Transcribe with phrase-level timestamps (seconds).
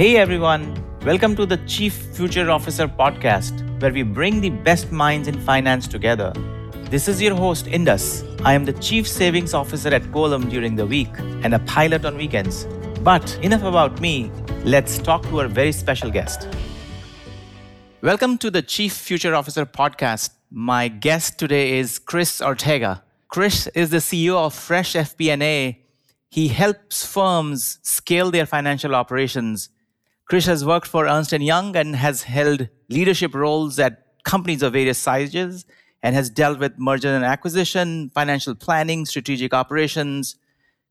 [0.00, 5.28] Hey everyone, welcome to the Chief Future Officer podcast, where we bring the best minds
[5.28, 6.32] in finance together.
[6.84, 8.24] This is your host, Indus.
[8.42, 12.16] I am the Chief Savings Officer at Quolum during the week and a pilot on
[12.16, 12.64] weekends.
[13.02, 14.32] But enough about me,
[14.64, 16.48] let's talk to our very special guest.
[18.00, 20.30] Welcome to the Chief Future Officer podcast.
[20.50, 23.02] My guest today is Chris Ortega.
[23.28, 25.78] Chris is the CEO of Fresh FP&A.
[26.30, 29.68] He helps firms scale their financial operations.
[30.30, 34.74] Chris has worked for Ernst & Young and has held leadership roles at companies of
[34.74, 35.66] various sizes
[36.04, 40.36] and has dealt with merger and acquisition, financial planning, strategic operations.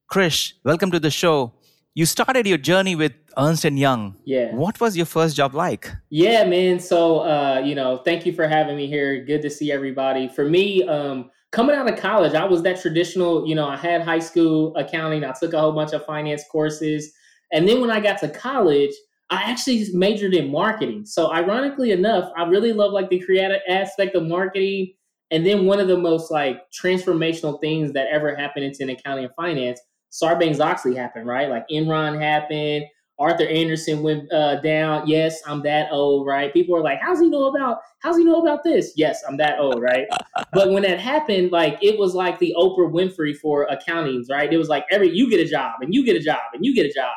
[0.09, 1.53] Chris, welcome to the show
[1.94, 4.17] you started your journey with Ernst and Young.
[4.25, 4.53] Yeah.
[4.53, 5.89] What was your first job like?
[6.09, 6.77] Yeah, man.
[6.77, 9.23] So, uh, you know, thank you for having me here.
[9.23, 10.27] Good to see everybody.
[10.27, 13.47] For me, um, coming out of college, I was that traditional.
[13.47, 15.23] You know, I had high school accounting.
[15.23, 17.13] I took a whole bunch of finance courses,
[17.53, 18.91] and then when I got to college,
[19.30, 21.05] I actually majored in marketing.
[21.05, 24.94] So, ironically enough, I really love like the creative aspect of marketing.
[25.31, 29.33] And then one of the most like transformational things that ever happened in accounting and
[29.36, 29.80] finance
[30.11, 31.49] Sarbanes Oxley happened, right?
[31.49, 32.86] Like Enron happened.
[33.19, 35.05] Arthur Andersen went uh, down.
[35.05, 36.53] Yes, I'm that old, right?
[36.53, 37.80] People are like, "How's he know about?
[37.99, 40.08] How's he know about this?" Yes, I'm that old, right?
[40.53, 44.52] but when that happened, like it was like the Oprah Winfrey for accountings, right?
[44.52, 46.73] It was like every you get a job and you get a job and you
[46.73, 47.14] get a job.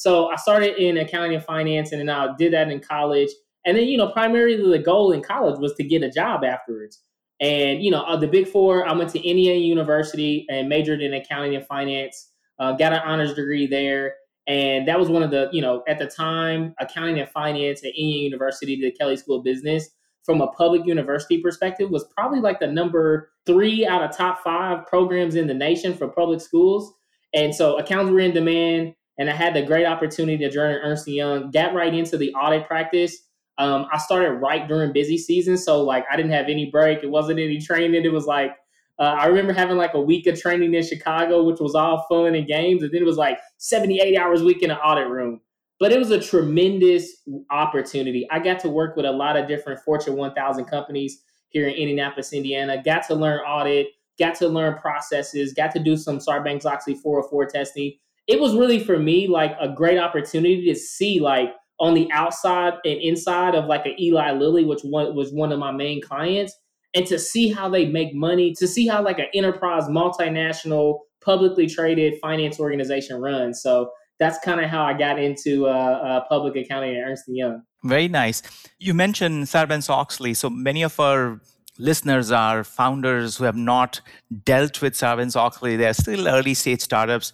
[0.00, 3.28] So I started in accounting and finance, and then I did that in college.
[3.66, 7.02] And then you know, primarily the goal in college was to get a job afterwards.
[7.38, 11.12] And you know, uh, the Big Four, I went to Indiana University and majored in
[11.12, 14.14] accounting and finance uh, got an honors degree there.
[14.46, 17.88] And that was one of the, you know, at the time, accounting and finance at
[17.88, 19.88] Indiana University, the Kelley School of Business,
[20.24, 24.86] from a public university perspective, was probably like the number three out of top five
[24.86, 26.92] programs in the nation for public schools.
[27.34, 28.94] And so accounts were in demand.
[29.20, 32.66] And I had the great opportunity to join Ernst Young, got right into the audit
[32.66, 33.16] practice.
[33.58, 35.56] Um, I started right during busy season.
[35.56, 37.04] So, like, I didn't have any break.
[37.04, 38.04] It wasn't any training.
[38.04, 38.56] It was like
[39.00, 42.34] uh, I remember having like a week of training in Chicago, which was all fun
[42.34, 42.82] and games.
[42.82, 45.40] And then it was like 78 hours a week in an audit room.
[45.78, 47.10] But it was a tremendous
[47.50, 48.28] opportunity.
[48.30, 52.34] I got to work with a lot of different Fortune 1000 companies here in Indianapolis,
[52.34, 52.82] Indiana.
[52.84, 53.86] Got to learn audit,
[54.18, 57.94] got to learn processes, got to do some Sarbanes Oxley 404 testing.
[58.30, 62.74] It was really for me like a great opportunity to see like on the outside
[62.84, 66.54] and inside of like an Eli Lilly, which one, was one of my main clients,
[66.94, 71.66] and to see how they make money, to see how like an enterprise, multinational, publicly
[71.66, 73.60] traded finance organization runs.
[73.60, 77.62] So that's kind of how I got into uh, uh, public accounting at Ernst Young.
[77.82, 78.42] Very nice.
[78.78, 80.34] You mentioned Sarbanes Oxley.
[80.34, 81.40] So many of our
[81.78, 84.00] listeners are founders who have not
[84.44, 85.74] dealt with Sarbanes Oxley.
[85.74, 87.32] They're still early stage startups.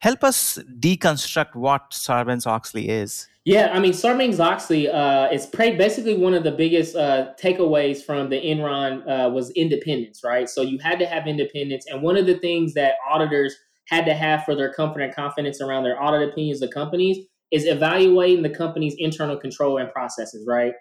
[0.00, 3.28] Help us deconstruct what Sarbanes Oxley is.
[3.44, 8.30] Yeah, I mean, Sarbanes Oxley uh, is basically one of the biggest uh, takeaways from
[8.30, 10.48] the Enron uh, was independence, right?
[10.48, 13.54] So you had to have independence, and one of the things that auditors
[13.88, 17.18] had to have for their comfort and confidence around their audit opinions of companies
[17.50, 20.72] is evaluating the company's internal control and processes, right?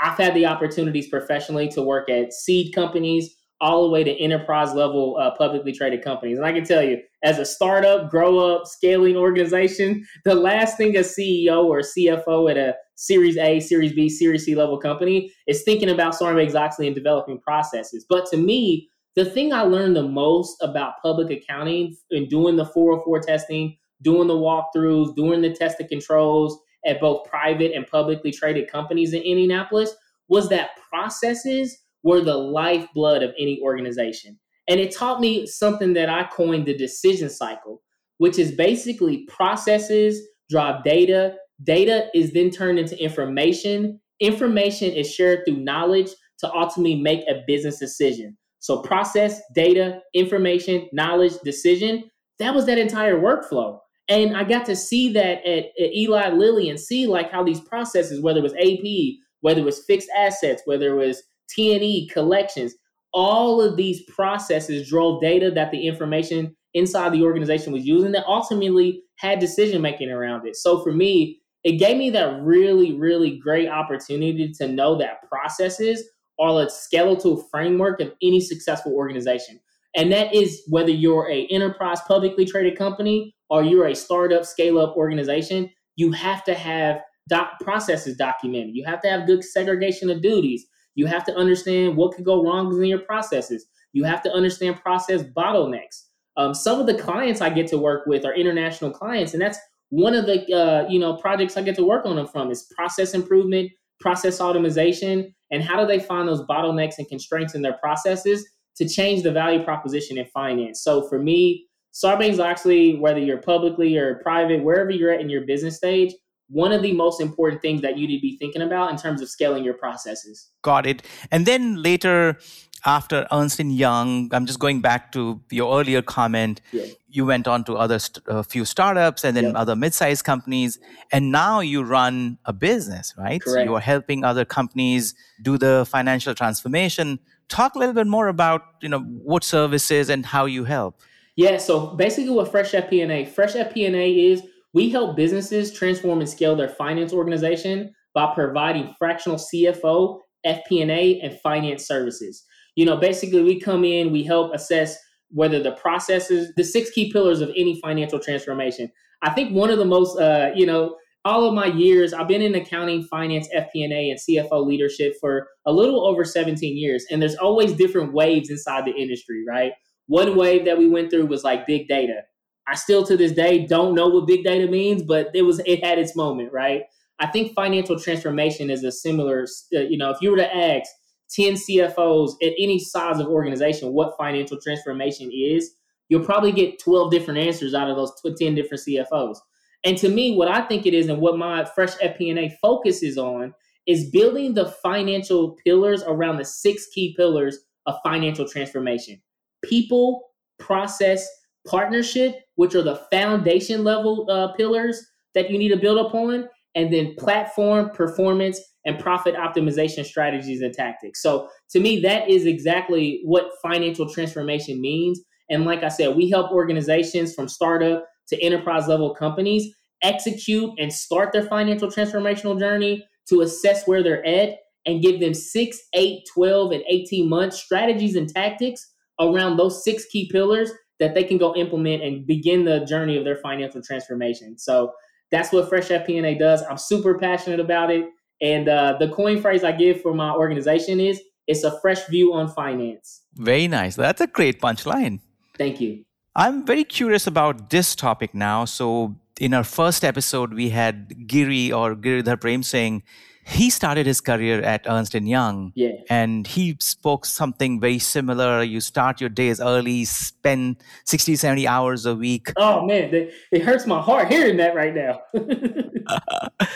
[0.00, 4.74] I've had the opportunities professionally to work at seed companies all the way to enterprise
[4.74, 6.36] level uh, publicly traded companies.
[6.36, 10.96] And I can tell you, as a startup, grow up, scaling organization, the last thing
[10.96, 15.32] a CEO or a CFO at a Series A, Series B, Series C level company
[15.48, 18.06] is thinking about Sarbanes Oxley and developing processes.
[18.08, 22.64] But to me, the thing I learned the most about public accounting and doing the
[22.64, 26.56] 404 testing, doing the walkthroughs, doing the test of controls
[26.86, 29.96] at both private and publicly traded companies in Indianapolis
[30.28, 34.38] was that processes were the lifeblood of any organization.
[34.68, 37.82] And it taught me something that I coined the decision cycle,
[38.18, 41.36] which is basically processes drive data.
[41.62, 44.00] Data is then turned into information.
[44.20, 48.36] Information is shared through knowledge to ultimately make a business decision.
[48.58, 53.78] So, process, data, information, knowledge, decision that was that entire workflow.
[54.08, 57.60] And I got to see that at, at Eli Lilly and see like how these
[57.60, 62.74] processes, whether it was AP, whether it was fixed assets, whether it was T&E, collections,
[63.16, 68.26] all of these processes drove data that the information inside the organization was using that
[68.26, 70.54] ultimately had decision making around it.
[70.54, 76.04] So for me, it gave me that really, really great opportunity to know that processes
[76.38, 79.58] are a skeletal framework of any successful organization.
[79.96, 84.78] And that is whether you're a enterprise publicly traded company or you're a startup scale
[84.78, 88.76] up organization, you have to have doc- processes documented.
[88.76, 90.66] You have to have good segregation of duties.
[90.96, 93.66] You have to understand what could go wrong in your processes.
[93.92, 96.06] You have to understand process bottlenecks.
[96.36, 99.58] Um, some of the clients I get to work with are international clients, and that's
[99.90, 102.70] one of the uh, you know projects I get to work on them from is
[102.74, 103.70] process improvement,
[104.00, 108.46] process automation, and how do they find those bottlenecks and constraints in their processes
[108.76, 110.82] to change the value proposition in finance.
[110.82, 115.46] So for me, Sarbanes Oxley, whether you're publicly or private, wherever you're at in your
[115.46, 116.12] business stage,
[116.48, 119.20] one of the most important things that you need to be thinking about in terms
[119.20, 120.50] of scaling your processes.
[120.62, 121.02] Got it.
[121.32, 122.38] And then later,
[122.84, 126.60] after Ernst and Young, I'm just going back to your earlier comment.
[126.72, 126.86] Yeah.
[127.08, 129.54] You went on to other st- a few startups and then yep.
[129.56, 130.78] other mid-sized companies,
[131.10, 133.42] and now you run a business, right?
[133.42, 133.64] Correct.
[133.66, 137.18] So you are helping other companies do the financial transformation.
[137.48, 141.00] Talk a little bit more about you know what services and how you help.
[141.34, 144.42] Yeah, so basically, what Fresh FP&A, Fresh FP&A is
[144.76, 151.40] we help businesses transform and scale their finance organization by providing fractional CFO, FP&A, and
[151.40, 152.44] finance services.
[152.74, 154.98] You know, basically, we come in, we help assess
[155.30, 158.92] whether the processes, the six key pillars of any financial transformation.
[159.22, 162.42] I think one of the most, uh, you know, all of my years, I've been
[162.42, 167.06] in accounting, finance, FP&A, and CFO leadership for a little over 17 years.
[167.10, 169.72] And there's always different waves inside the industry, right?
[170.06, 172.24] One wave that we went through was like big data.
[172.68, 175.84] I still to this day don't know what big data means, but it was it
[175.84, 176.82] had its moment, right?
[177.18, 180.90] I think financial transformation is a similar, uh, you know, if you were to ask
[181.30, 185.72] 10 CFOs at any size of organization what financial transformation is,
[186.08, 189.38] you'll probably get 12 different answers out of those 10 different CFOs.
[189.84, 193.54] And to me, what I think it is and what my fresh FP&A focuses on
[193.86, 199.20] is building the financial pillars around the six key pillars of financial transformation.
[199.62, 201.26] People, process,
[201.66, 205.04] partnership, which are the foundation level uh, pillars
[205.34, 210.74] that you need to build upon, and then platform, performance, and profit optimization strategies and
[210.74, 211.22] tactics.
[211.22, 215.20] So to me, that is exactly what financial transformation means.
[215.50, 220.92] And like I said, we help organizations from startup to enterprise level companies execute and
[220.92, 224.50] start their financial transformational journey to assess where they're at
[224.84, 228.88] and give them six, eight, 12, and 18 months strategies and tactics
[229.20, 230.70] around those six key pillars
[231.00, 234.58] that they can go implement and begin the journey of their financial transformation.
[234.58, 234.92] So
[235.30, 236.62] that's what Fresh FP&A does.
[236.62, 238.06] I'm super passionate about it.
[238.40, 242.34] And uh, the coin phrase I give for my organization is it's a fresh view
[242.34, 243.22] on finance.
[243.34, 243.96] Very nice.
[243.96, 245.20] That's a great punchline.
[245.56, 246.04] Thank you.
[246.34, 248.66] I'm very curious about this topic now.
[248.66, 253.02] So, in our first episode, we had Giri or Giridhar Prem saying
[253.46, 255.72] he started his career at Ernst and Young.
[255.76, 255.92] Yeah.
[256.10, 258.62] And he spoke something very similar.
[258.62, 262.52] You start your days early, spend 60, 70 hours a week.
[262.56, 265.20] Oh man, it hurts my heart hearing that right now.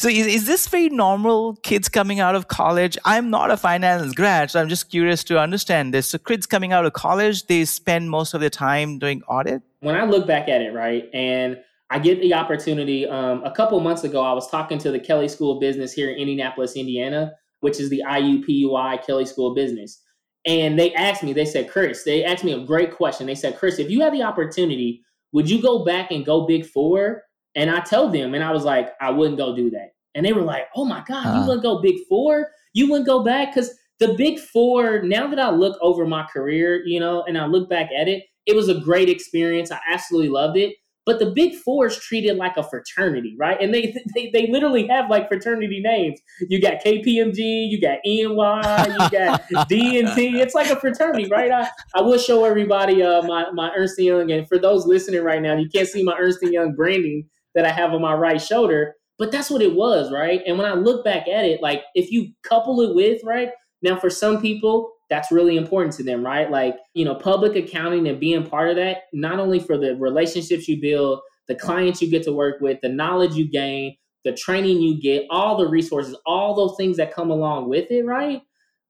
[0.00, 1.56] So is, is this very normal?
[1.56, 2.96] Kids coming out of college.
[3.04, 6.08] I'm not a finance grad, so I'm just curious to understand this.
[6.08, 9.60] So kids coming out of college, they spend most of their time doing audit.
[9.80, 11.58] When I look back at it, right, and
[11.90, 13.06] I get the opportunity.
[13.06, 16.10] Um, a couple months ago, I was talking to the Kelley School of Business here
[16.10, 20.00] in Indianapolis, Indiana, which is the IUPUI Kelley School of Business.
[20.46, 23.26] And they asked me, they said, Chris, they asked me a great question.
[23.26, 25.02] They said, Chris, if you had the opportunity,
[25.32, 28.64] would you go back and go big four and I told them, and I was
[28.64, 29.90] like, I wouldn't go do that.
[30.14, 32.48] And they were like, oh my God, uh you wouldn't go big four?
[32.72, 33.52] You wouldn't go back?
[33.52, 37.46] Because the big four, now that I look over my career, you know, and I
[37.46, 39.70] look back at it, it was a great experience.
[39.70, 40.74] I absolutely loved it.
[41.06, 43.60] But the big four is treated like a fraternity, right?
[43.60, 46.20] And they, they they literally have like fraternity names.
[46.48, 50.40] You got KPMG, you got EY, you got D&T.
[50.40, 51.50] It's like a fraternity, right?
[51.50, 54.30] I, I will show everybody uh, my, my Ernst Young.
[54.30, 57.70] And for those listening right now, you can't see my Ernst Young branding that I
[57.70, 58.94] have on my right shoulder.
[59.18, 60.40] But that's what it was, right?
[60.46, 63.50] And when I look back at it, like if you couple it with, right?
[63.82, 66.50] Now, for some people, that's really important to them, right?
[66.50, 70.68] Like, you know, public accounting and being part of that, not only for the relationships
[70.68, 74.80] you build, the clients you get to work with, the knowledge you gain, the training
[74.80, 78.40] you get, all the resources, all those things that come along with it, right?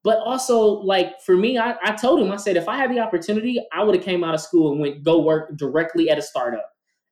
[0.02, 3.00] But also, like for me, I, I told him, I said, if I had the
[3.00, 6.22] opportunity, I would have came out of school and went go work directly at a
[6.22, 6.68] startup.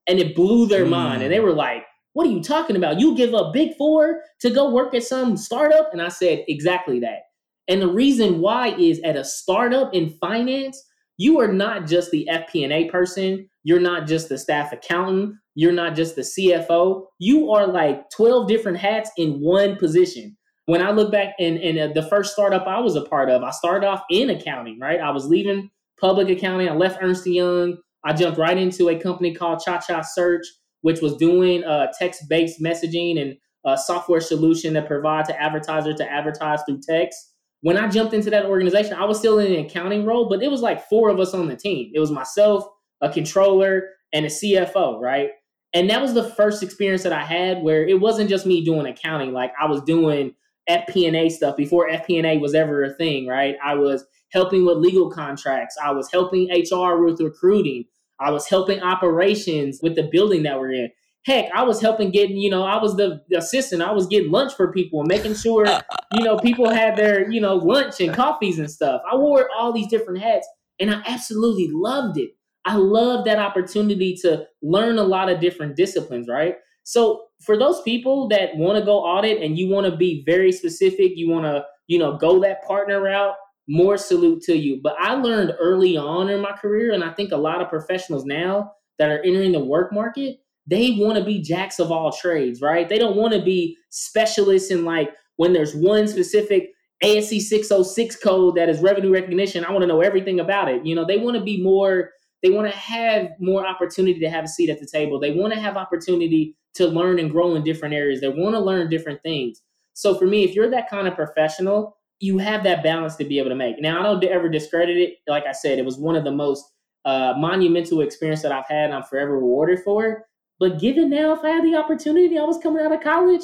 [0.07, 0.91] And it blew their mm.
[0.91, 1.23] mind.
[1.23, 1.85] And they were like,
[2.15, 2.99] what are you talking about?
[2.99, 5.91] You give up big four to go work at some startup?
[5.93, 7.21] And I said, exactly that.
[7.69, 10.83] And the reason why is at a startup in finance,
[11.17, 15.95] you are not just the FP&A person, you're not just the staff accountant, you're not
[15.95, 17.05] just the CFO.
[17.19, 20.37] You are like 12 different hats in one position.
[20.67, 23.43] When I look back in, in uh, the first startup I was a part of,
[23.43, 25.01] I started off in accounting, right?
[25.01, 25.71] I was leaving
[26.01, 26.69] public accounting.
[26.69, 27.79] I left Ernst Young.
[28.05, 30.47] I jumped right into a company called ChaCha Search
[30.83, 36.11] which was doing uh, text-based messaging and a software solution that provide to advertisers to
[36.11, 37.28] advertise through text.
[37.61, 40.51] When I jumped into that organization, I was still in an accounting role, but it
[40.51, 41.91] was like four of us on the team.
[41.95, 42.65] It was myself,
[43.01, 45.31] a controller, and a CFO, right?
[45.75, 48.87] And that was the first experience that I had where it wasn't just me doing
[48.87, 49.33] accounting.
[49.33, 50.35] Like I was doing
[50.69, 53.57] FP&A stuff before FP&A was ever a thing, right?
[53.65, 55.77] I was helping with legal contracts.
[55.83, 57.85] I was helping HR with recruiting.
[58.21, 60.91] I was helping operations with the building that we're in.
[61.27, 63.83] Heck, I was helping getting, you know, I was the, assistant.
[63.83, 65.67] I was getting lunch for people and making sure,
[66.15, 69.03] you know, people had their, you know, lunch and coffees and stuff.
[69.11, 70.49] I wore all these different hats
[70.81, 72.31] and I absolutely loved it.
[72.65, 76.57] I love that opportunity to learn a lot of different disciplines, right?
[76.85, 80.53] So for those people that want to go audit and you want to be very
[80.53, 83.35] specific, you want to, you know, go that partner route,
[83.69, 84.81] more salute to you.
[84.83, 88.25] But I learned early on in my career, and I think a lot of professionals
[88.25, 92.61] now that are entering the work market, they want to be jacks of all trades,
[92.61, 92.89] right?
[92.89, 96.71] They don't want to be specialists in like when there's one specific
[97.03, 99.65] ASC 606 code that is revenue recognition.
[99.65, 100.85] I want to know everything about it.
[100.85, 102.11] You know, they want to be more,
[102.43, 105.19] they want to have more opportunity to have a seat at the table.
[105.19, 108.21] They want to have opportunity to learn and grow in different areas.
[108.21, 109.63] They want to learn different things.
[109.95, 113.39] So for me, if you're that kind of professional, you have that balance to be
[113.39, 113.81] able to make.
[113.81, 115.15] Now, I don't ever discredit it.
[115.27, 116.65] Like I said, it was one of the most
[117.05, 120.19] uh, monumental experience that I've had, I'm forever rewarded for it.
[120.59, 123.43] But given now, if I had the opportunity, I was coming out of college,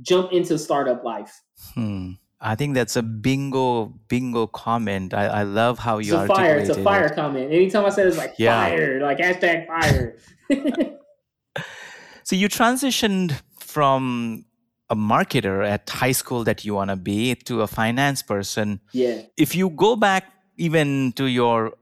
[0.00, 1.42] jump into startup life.
[1.74, 2.12] Hmm.
[2.40, 5.14] I think that's a bingo bingo comment.
[5.14, 6.58] I, I love how you it's a fire.
[6.58, 7.14] It's a fire it.
[7.14, 7.50] comment.
[7.50, 8.66] Anytime I say it's like yeah.
[8.66, 10.18] fire, like hashtag fire.
[12.22, 14.44] so you transitioned from
[14.90, 18.80] a marketer at high school that you want to be to a finance person.
[18.92, 19.22] Yeah.
[19.38, 21.72] If you go back even to your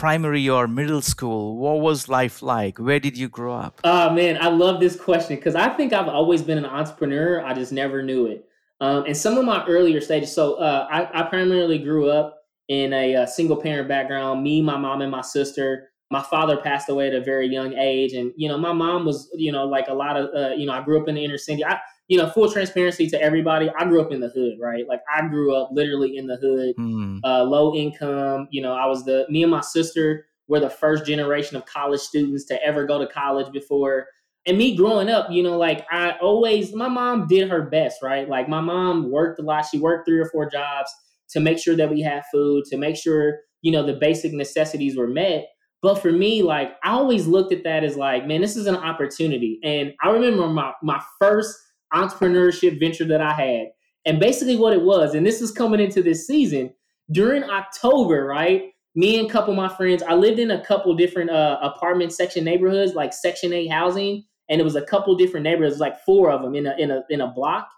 [0.00, 2.78] primary or middle school, what was life like?
[2.78, 3.82] Where did you grow up?
[3.84, 7.44] Oh man, I love this question because I think I've always been an entrepreneur.
[7.44, 8.46] I just never knew it.
[8.80, 10.34] Um, and some of my earlier stages.
[10.34, 12.38] So uh, I, I, primarily grew up
[12.68, 14.42] in a, a, single parent background.
[14.42, 15.90] Me, my mom, and my sister.
[16.10, 19.28] My father passed away at a very young age, and you know, my mom was,
[19.34, 21.36] you know, like a lot of, uh, you know, I grew up in the inner
[21.36, 21.62] city.
[21.62, 21.78] I,
[22.10, 23.70] you know, full transparency to everybody.
[23.78, 24.86] I grew up in the hood, right?
[24.86, 27.20] Like I grew up literally in the hood, mm.
[27.24, 28.48] uh, low income.
[28.50, 32.00] You know, I was the me and my sister were the first generation of college
[32.00, 34.08] students to ever go to college before
[34.46, 38.28] and me growing up, you know, like I always, my mom did her best, right?
[38.28, 39.66] Like my mom worked a lot.
[39.66, 40.90] She worked three or four jobs
[41.30, 44.96] to make sure that we had food, to make sure, you know, the basic necessities
[44.96, 45.46] were met.
[45.82, 48.76] But for me, like I always looked at that as like, man, this is an
[48.76, 49.60] opportunity.
[49.62, 51.54] And I remember my my first
[51.92, 53.66] entrepreneurship venture that I had.
[54.06, 56.72] And basically what it was, and this is coming into this season,
[57.12, 58.70] during October, right?
[58.94, 62.12] Me and a couple of my friends, I lived in a couple different uh, apartment
[62.12, 66.30] section neighborhoods, like Section 8 housing and it was a couple different neighborhoods, like four
[66.30, 67.70] of them in a in a in a block.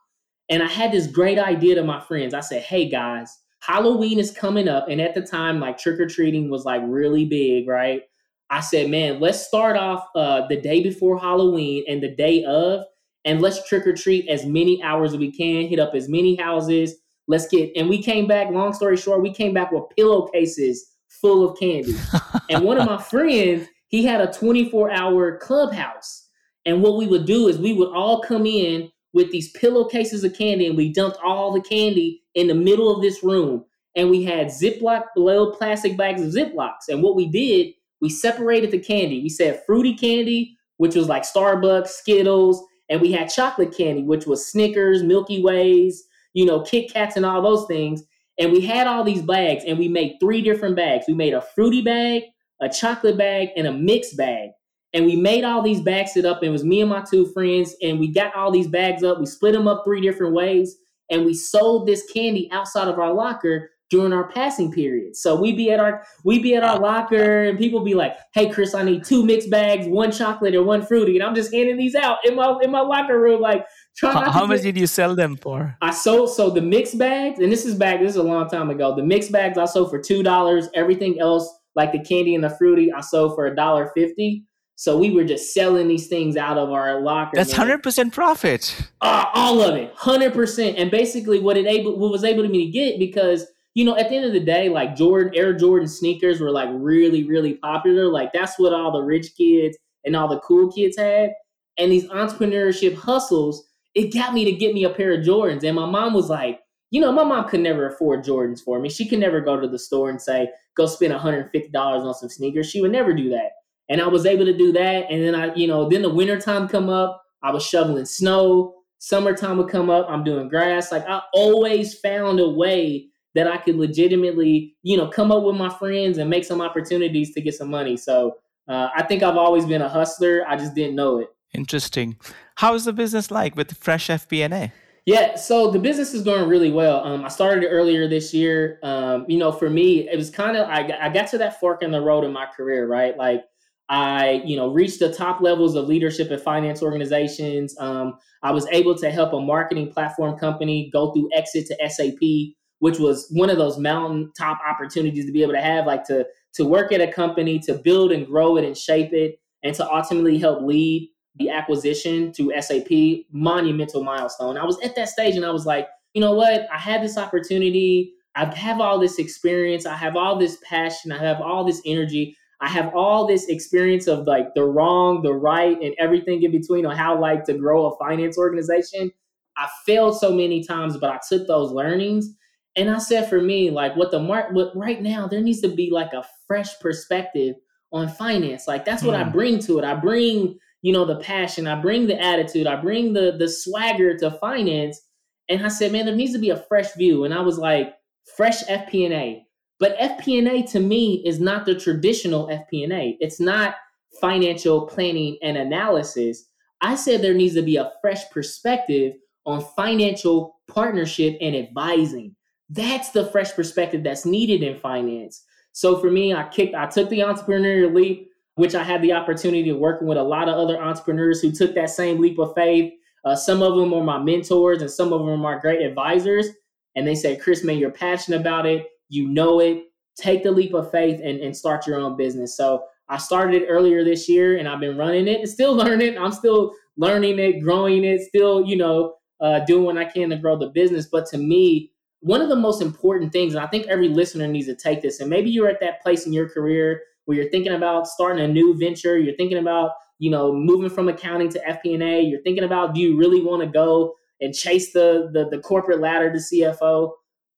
[0.48, 2.34] And I had this great idea to my friends.
[2.34, 6.08] I said, "Hey guys, Halloween is coming up, and at the time, like trick or
[6.08, 8.02] treating was like really big, right?"
[8.50, 12.84] I said, "Man, let's start off uh, the day before Halloween and the day of,
[13.24, 16.36] and let's trick or treat as many hours as we can, hit up as many
[16.36, 16.94] houses.
[17.28, 18.50] Let's get." And we came back.
[18.50, 21.94] Long story short, we came back with pillowcases full of candy.
[22.50, 26.28] and one of my friends, he had a 24 hour clubhouse.
[26.64, 30.34] And what we would do is we would all come in with these pillowcases of
[30.34, 33.64] candy and we dumped all the candy in the middle of this room.
[33.94, 36.88] And we had Ziploc, little plastic bags of Ziplocs.
[36.88, 39.22] And what we did, we separated the candy.
[39.22, 44.26] We said fruity candy, which was like Starbursts, Skittles, and we had chocolate candy, which
[44.26, 48.02] was Snickers, Milky Ways, you know, Kit Kats, and all those things.
[48.38, 51.06] And we had all these bags, and we made three different bags.
[51.08, 52.24] We made a fruity bag,
[52.60, 54.50] a chocolate bag, and a mixed bag.
[54.92, 56.42] And we made all these bags sit up.
[56.42, 57.74] And it was me and my two friends.
[57.80, 59.18] And we got all these bags up.
[59.18, 60.76] We split them up three different ways.
[61.10, 65.14] And we sold this candy outside of our locker during our passing period.
[65.14, 68.48] So we be at our we be at our locker and people be like, "Hey
[68.48, 71.76] Chris, I need two mixed bags, one chocolate or one fruity." And I'm just handing
[71.76, 73.66] these out in my in my locker room like
[74.00, 75.76] how, how much did you sell them for?
[75.82, 78.70] I sold so the mixed bags, and this is back this is a long time
[78.70, 78.96] ago.
[78.96, 80.68] The mixed bags I sold for $2.
[80.74, 81.46] Everything else
[81.76, 84.44] like the candy and the fruity I sold for a dollar 50.
[84.76, 87.32] So we were just selling these things out of our locker.
[87.34, 88.74] That's hundred percent profit.
[89.00, 90.76] Uh, all of it, hundred percent.
[90.76, 93.96] And basically, what it able, what was able to me to get because you know
[93.96, 97.54] at the end of the day, like Jordan Air Jordan sneakers were like really really
[97.54, 98.06] popular.
[98.06, 101.30] Like that's what all the rich kids and all the cool kids had.
[101.78, 105.64] And these entrepreneurship hustles, it got me to get me a pair of Jordans.
[105.64, 106.60] And my mom was like,
[106.90, 108.90] you know, my mom could never afford Jordans for me.
[108.90, 112.68] She could never go to the store and say, go spend $150 on some sneakers.
[112.68, 113.52] She would never do that
[113.92, 115.10] and I was able to do that.
[115.10, 118.74] And then I, you know, then the wintertime come up, I was shoveling snow.
[118.98, 120.90] Summertime would come up, I'm doing grass.
[120.90, 125.56] Like I always found a way that I could legitimately, you know, come up with
[125.56, 127.96] my friends and make some opportunities to get some money.
[127.96, 128.36] So
[128.68, 130.44] uh, I think I've always been a hustler.
[130.46, 131.28] I just didn't know it.
[131.54, 132.16] Interesting.
[132.56, 134.72] How is the business like with Fresh FP&A?
[135.04, 137.04] Yeah, so the business is going really well.
[137.04, 138.78] Um, I started it earlier this year.
[138.84, 141.82] Um, you know, for me, it was kind of I, I got to that fork
[141.82, 143.16] in the road in my career, right?
[143.16, 143.42] Like
[143.88, 147.76] I, you know, reached the top levels of leadership at finance organizations.
[147.80, 152.54] Um, I was able to help a marketing platform company go through exit to SAP,
[152.82, 156.64] which was one of those mountaintop opportunities to be able to have, like to to
[156.64, 160.36] work at a company, to build and grow it and shape it, and to ultimately
[160.36, 164.58] help lead the acquisition to SAP, monumental milestone.
[164.58, 166.66] I was at that stage and I was like, you know what?
[166.74, 168.14] I had this opportunity.
[168.34, 169.86] I have all this experience.
[169.86, 171.12] I have all this passion.
[171.12, 172.36] I have all this energy.
[172.60, 176.84] I have all this experience of like the wrong, the right, and everything in between
[176.84, 179.12] on how like to grow a finance organization.
[179.56, 182.34] I failed so many times, but I took those learnings
[182.76, 185.68] and I said for me, like what the mark what right now, there needs to
[185.68, 187.56] be like a fresh perspective
[187.92, 188.66] on finance.
[188.66, 189.32] Like that's what I hmm.
[189.32, 189.84] bring to it.
[189.84, 194.16] I bring you know, the passion, I bring the attitude, I bring the the swagger
[194.18, 195.00] to finance.
[195.48, 197.24] And I said, man, there needs to be a fresh view.
[197.24, 197.94] And I was like,
[198.36, 199.44] fresh FP&A.
[199.78, 203.16] But FP&A to me is not the traditional FP&A.
[203.20, 203.74] It's not
[204.20, 206.44] financial planning and analysis.
[206.80, 209.14] I said there needs to be a fresh perspective
[209.44, 212.36] on financial partnership and advising.
[212.70, 215.44] That's the fresh perspective that's needed in finance.
[215.72, 219.70] So for me, I kicked, I took the entrepreneurial leap which I had the opportunity
[219.70, 222.92] of working with a lot of other entrepreneurs who took that same leap of faith.
[223.24, 226.48] Uh, some of them are my mentors and some of them are great advisors.
[226.94, 228.86] And they said, Chris, man, you're passionate about it.
[229.08, 229.84] You know it.
[230.16, 232.56] Take the leap of faith and, and start your own business.
[232.56, 236.18] So I started it earlier this year and I've been running it and still learning.
[236.18, 240.36] I'm still learning it, growing it, still, you know, uh, doing what I can to
[240.36, 241.08] grow the business.
[241.10, 241.91] But to me,
[242.22, 245.18] one of the most important things, and I think every listener needs to take this,
[245.20, 248.48] and maybe you're at that place in your career where you're thinking about starting a
[248.48, 252.94] new venture, you're thinking about, you know, moving from accounting to FP&A, you're thinking about
[252.94, 257.10] do you really want to go and chase the, the the corporate ladder to CFO?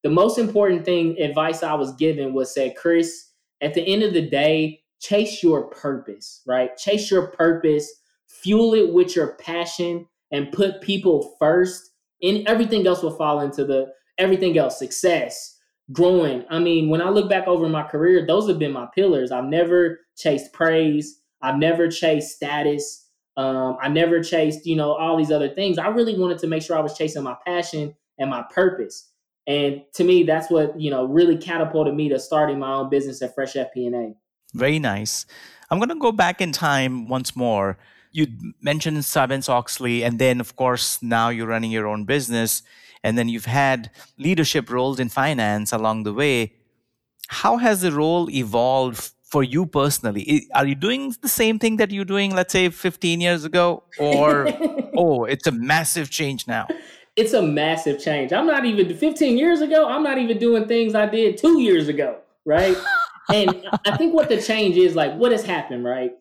[0.03, 4.15] The most important thing advice I was given was said, Chris, at the end of
[4.15, 6.75] the day, chase your purpose, right?
[6.77, 7.91] Chase your purpose,
[8.27, 11.91] fuel it with your passion and put people first
[12.23, 15.59] and everything else will fall into the everything else, success,
[15.92, 16.44] growing.
[16.50, 19.33] I mean, when I look back over my career, those have been my pillars.
[19.33, 21.20] I've never chased praise.
[21.42, 23.09] I've never chased status.
[23.37, 25.79] Um, I never chased, you know, all these other things.
[25.79, 29.11] I really wanted to make sure I was chasing my passion and my purpose.
[29.46, 33.20] And to me, that's what, you know, really catapulted me to starting my own business
[33.20, 34.14] at Fresh FP&A.
[34.55, 35.27] Very nice.
[35.70, 37.77] I'm going to go back in time once more.
[38.12, 38.29] You
[38.62, 42.62] mentioned Sarbanes Oxley, and then, of course, now you're running your own business
[43.05, 46.55] and then you've had leadership roles in finance along the way.
[47.29, 50.49] How has the role evolved for you personally?
[50.55, 53.85] Are you doing the same thing that you're doing, let's say, 15 years ago?
[53.99, 54.49] Or,
[54.97, 56.67] oh, it's a massive change now?
[57.14, 58.33] It's a massive change.
[58.33, 61.88] I'm not even 15 years ago, I'm not even doing things I did two years
[61.88, 62.77] ago, right?
[63.33, 66.12] and I think what the change is like, what has happened, right?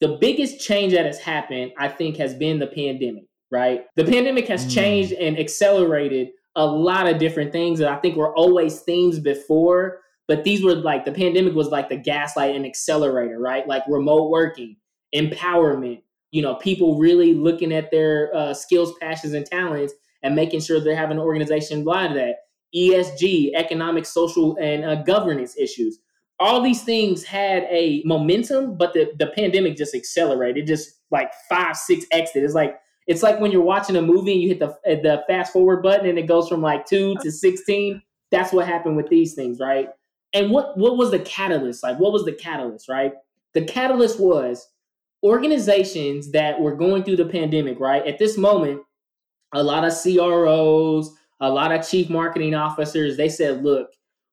[0.00, 3.84] The biggest change that has happened, I think, has been the pandemic right?
[3.94, 4.74] The pandemic has mm.
[4.74, 10.00] changed and accelerated a lot of different things that I think were always themes before,
[10.26, 13.68] but these were like the pandemic was like the gaslight and accelerator, right?
[13.68, 14.76] Like remote working,
[15.14, 20.60] empowerment, you know, people really looking at their uh, skills, passions, and talents and making
[20.60, 22.36] sure they have an organization blind to that.
[22.74, 25.98] ESG, economic, social, and uh, governance issues.
[26.40, 31.76] All these things had a momentum, but the, the pandemic just accelerated, just like five,
[31.76, 32.30] six X.
[32.34, 32.80] It's like
[33.12, 35.82] it's like when you're watching a movie and you hit the uh, the fast forward
[35.82, 38.02] button and it goes from like two to sixteen.
[38.30, 39.90] That's what happened with these things, right?
[40.32, 41.82] And what what was the catalyst?
[41.82, 43.12] Like, what was the catalyst, right?
[43.52, 44.66] The catalyst was
[45.22, 48.04] organizations that were going through the pandemic, right?
[48.06, 48.80] At this moment,
[49.52, 53.90] a lot of CROs, a lot of chief marketing officers, they said, look,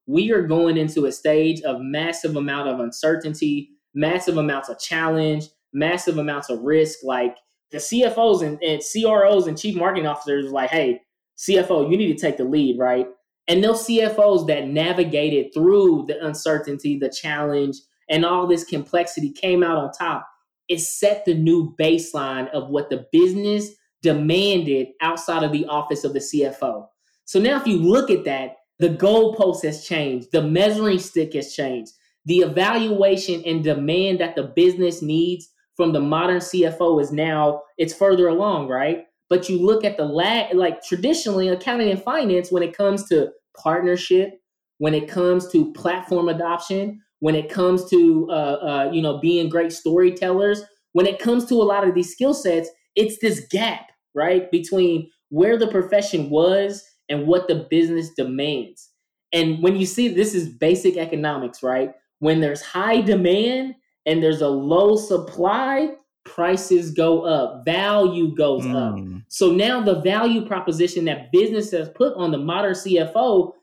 [0.08, 5.50] we are going into a stage of massive amount of uncertainty, massive amounts of challenge,
[5.74, 7.00] massive amounts of risk.
[7.04, 7.36] Like
[7.72, 11.02] the CFOs and, and CROs and chief marketing officers like, hey,
[11.38, 13.08] CFO, you need to take the lead, right?
[13.48, 17.78] And those CFOs that navigated through the uncertainty, the challenge,
[18.10, 20.28] and all this complexity came out on top.
[20.68, 23.70] It set the new baseline of what the business
[24.02, 26.88] demanded outside of the office of the CFO.
[27.26, 31.54] So now, if you look at that, the goalpost has changed, the measuring stick has
[31.54, 31.92] changed,
[32.26, 37.94] the evaluation and demand that the business needs from the modern CFO is now it's
[37.94, 39.06] further along, right?
[39.30, 43.30] But you look at the lag, like traditionally accounting and finance, when it comes to
[43.58, 44.42] partnership,
[44.80, 49.48] when it comes to platform adoption, when it comes to uh, uh, you know being
[49.48, 53.86] great storytellers, when it comes to a lot of these skill sets, it's this gap,
[54.14, 58.90] right, between where the profession was and what the business demands.
[59.32, 61.94] And when you see this is basic economics, right?
[62.20, 63.76] When there's high demand
[64.10, 65.92] and there's a low supply,
[66.26, 68.76] prices go up, value goes mm.
[68.76, 68.96] up.
[68.98, 69.18] Hmm.
[69.28, 73.54] So now the value proposition that business has put on the modern CFO,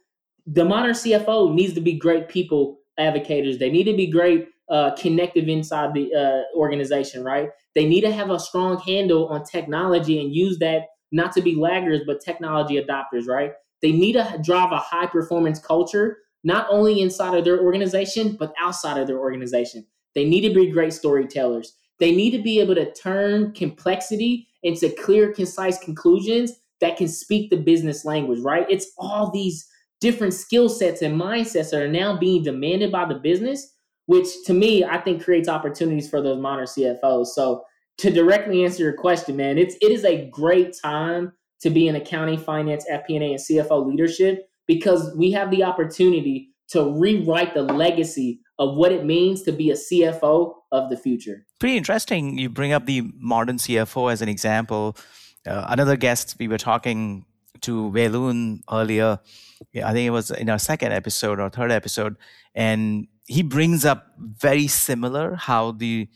[0.46, 3.58] the modern CFO needs to be great people advocates.
[3.58, 7.48] They need to be great uh, connective inside the uh, organization, right?
[7.74, 11.56] They need to have a strong handle on technology and use that not to be
[11.56, 13.52] laggards, but technology adopters, right?
[13.82, 18.54] They need to drive a high performance culture, not only inside of their organization, but
[18.60, 19.84] outside of their organization.
[20.16, 21.74] They need to be great storytellers.
[22.00, 27.50] They need to be able to turn complexity into clear, concise conclusions that can speak
[27.50, 28.66] the business language, right?
[28.68, 29.68] It's all these
[30.00, 33.74] different skill sets and mindsets that are now being demanded by the business,
[34.06, 37.28] which to me, I think creates opportunities for those modern CFOs.
[37.28, 37.62] So
[37.98, 41.96] to directly answer your question, man, it's it is a great time to be in
[41.96, 48.40] accounting, finance, FP&A, and CFO leadership because we have the opportunity to rewrite the legacy
[48.58, 51.44] of what it means to be a CFO of the future.
[51.58, 52.38] Pretty interesting.
[52.38, 54.96] You bring up the modern CFO as an example.
[55.46, 57.24] Uh, another guest we were talking
[57.62, 59.18] to Veloon earlier.
[59.74, 62.16] I think it was in our second episode or third episode,
[62.54, 66.08] and he brings up very similar how the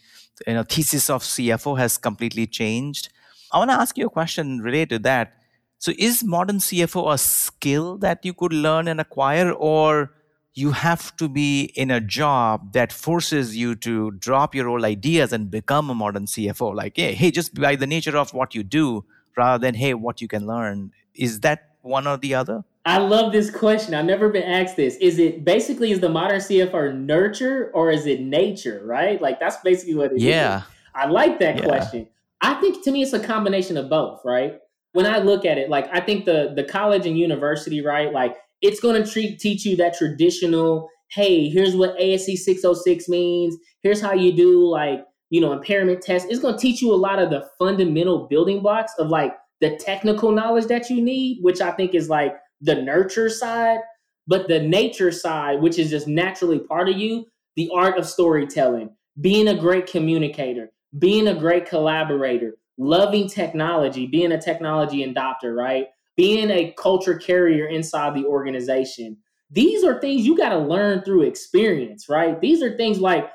[0.46, 3.09] you know thesis of CFO has completely changed.
[3.53, 5.35] I want to ask you a question related to that.
[5.79, 10.12] So, is modern CFO a skill that you could learn and acquire, or
[10.54, 15.32] you have to be in a job that forces you to drop your old ideas
[15.32, 16.74] and become a modern CFO.
[16.74, 19.04] Like, hey, hey, just by the nature of what you do,
[19.36, 20.92] rather than hey, what you can learn.
[21.14, 22.64] Is that one or the other?
[22.84, 23.94] I love this question.
[23.94, 24.96] I've never been asked this.
[24.96, 28.82] Is it basically is the modern CFO nurture or is it nature?
[28.84, 29.20] Right?
[29.20, 30.58] Like that's basically what it yeah.
[30.58, 30.64] Is.
[30.94, 31.64] I like that yeah.
[31.64, 32.08] question.
[32.40, 34.22] I think to me it's a combination of both.
[34.24, 34.58] Right?
[34.92, 38.12] When I look at it, like I think the the college and university, right?
[38.12, 43.57] Like it's going to treat, teach you that traditional, hey, here's what ASC 606 means.
[43.83, 46.29] Here's how you do like, you know, impairment tests.
[46.31, 49.77] It's going to teach you a lot of the fundamental building blocks of like the
[49.77, 53.79] technical knowledge that you need, which I think is like the nurture side.
[54.27, 58.90] But the nature side, which is just naturally part of you, the art of storytelling,
[59.20, 65.87] being a great communicator, being a great collaborator, loving technology, being a technology adopter, right?
[66.20, 69.16] Being a culture carrier inside the organization.
[69.50, 72.38] These are things you got to learn through experience, right?
[72.42, 73.30] These are things like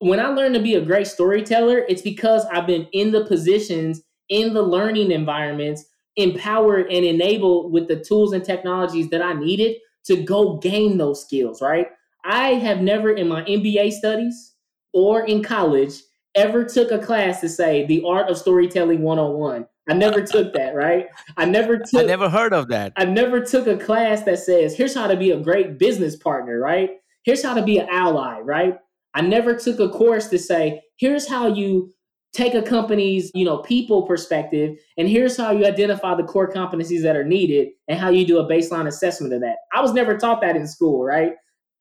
[0.00, 4.02] when I learned to be a great storyteller, it's because I've been in the positions,
[4.28, 9.78] in the learning environments, empowered and enabled with the tools and technologies that I needed
[10.04, 11.86] to go gain those skills, right?
[12.22, 14.56] I have never in my MBA studies
[14.92, 15.94] or in college
[16.34, 20.74] ever took a class to say the art of storytelling 101 I never took that,
[20.74, 21.06] right?
[21.36, 22.02] I never took.
[22.02, 22.92] I never heard of that.
[22.96, 26.58] I never took a class that says, "Here's how to be a great business partner,"
[26.60, 26.90] right?
[27.24, 28.76] Here's how to be an ally, right?
[29.14, 31.92] I never took a course to say, "Here's how you
[32.32, 37.02] take a company's, you know, people perspective, and here's how you identify the core competencies
[37.02, 40.16] that are needed, and how you do a baseline assessment of that." I was never
[40.16, 41.32] taught that in school, right?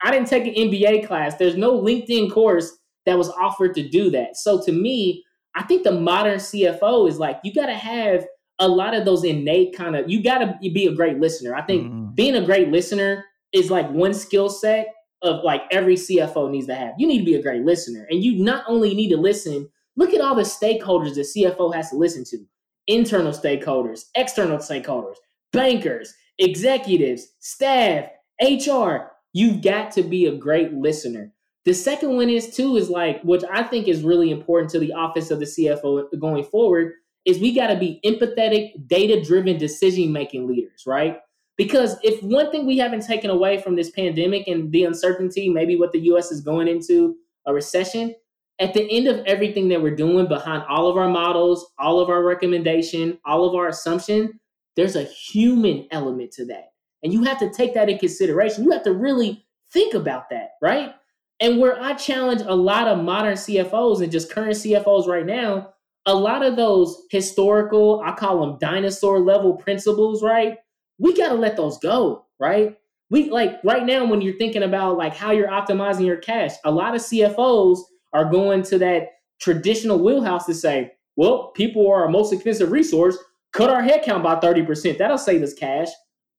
[0.03, 1.35] I didn't take an MBA class.
[1.35, 4.37] There's no LinkedIn course that was offered to do that.
[4.37, 5.23] So to me,
[5.55, 8.25] I think the modern CFO is like you got to have
[8.59, 11.55] a lot of those innate kind of you got to be a great listener.
[11.55, 12.13] I think mm-hmm.
[12.13, 16.75] being a great listener is like one skill set of like every CFO needs to
[16.75, 16.93] have.
[16.97, 19.69] You need to be a great listener, and you not only need to listen.
[19.97, 22.45] Look at all the stakeholders the CFO has to listen to:
[22.87, 25.15] internal stakeholders, external stakeholders,
[25.53, 28.05] bankers, executives, staff,
[28.41, 29.11] HR.
[29.33, 31.33] You've got to be a great listener.
[31.65, 34.93] The second one is too is like which I think is really important to the
[34.93, 36.93] office of the CFO going forward
[37.25, 41.17] is we got to be empathetic, data-driven decision-making leaders, right?
[41.57, 45.75] Because if one thing we haven't taken away from this pandemic and the uncertainty, maybe
[45.75, 47.15] what the US is going into
[47.47, 48.13] a recession,
[48.59, 52.09] at the end of everything that we're doing behind all of our models, all of
[52.09, 54.39] our recommendation, all of our assumption,
[54.75, 56.73] there's a human element to that.
[57.03, 58.63] And you have to take that in consideration.
[58.63, 60.93] You have to really think about that, right?
[61.39, 65.73] And where I challenge a lot of modern CFOs and just current CFOs right now,
[66.05, 70.57] a lot of those historical, I call them dinosaur level principles, right?
[70.97, 72.77] We got to let those go, right?
[73.09, 76.71] We like right now when you're thinking about like how you're optimizing your cash, a
[76.71, 77.79] lot of CFOs
[78.13, 83.17] are going to that traditional wheelhouse to say, well, people are our most expensive resource.
[83.51, 84.97] Cut our headcount by 30%.
[84.97, 85.87] That'll save us cash.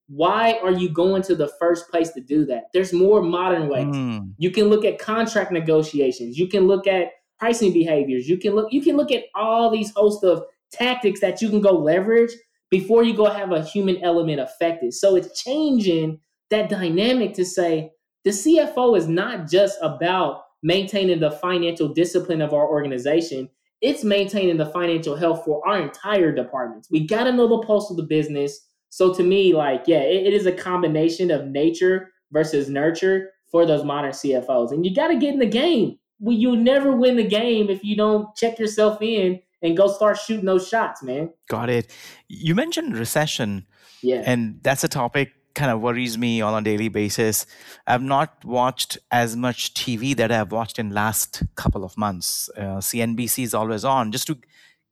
[0.09, 2.64] Why are you going to the first place to do that?
[2.73, 3.87] There's more modern ways.
[3.87, 4.35] Mm.
[4.38, 6.38] You can look at contract negotiations.
[6.38, 8.29] You can look at pricing behaviors.
[8.29, 11.61] You can look you can look at all these host of tactics that you can
[11.61, 12.33] go leverage
[12.71, 14.95] before you go have a human element affected.
[14.95, 17.90] So it's changing that dynamic to say
[18.25, 23.49] the CFO is not just about maintaining the financial discipline of our organization.
[23.83, 26.88] It's maintaining the financial health for our entire departments.
[26.90, 28.59] We got to know the pulse of the business.
[28.96, 33.66] So to me, like, yeah, it, it is a combination of nature versus nurture for
[33.66, 34.72] those modern CFOs.
[34.72, 35.98] And you got to get in the game.
[36.18, 40.16] Well, you'll never win the game if you don't check yourself in and go start
[40.16, 41.30] shooting those shots, man.
[41.50, 41.94] Got it.
[42.28, 43.66] You mentioned recession.
[44.00, 44.22] Yeah.
[44.24, 47.44] And that's a topic kind of worries me on a daily basis.
[47.87, 52.48] I've not watched as much TV that I've watched in last couple of months.
[52.56, 54.38] Uh, CNBC is always on just to